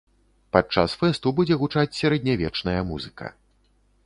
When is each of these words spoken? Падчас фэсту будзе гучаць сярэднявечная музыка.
Падчас 0.55 0.95
фэсту 1.01 1.33
будзе 1.39 1.57
гучаць 1.65 1.97
сярэднявечная 2.01 2.79
музыка. 2.91 3.31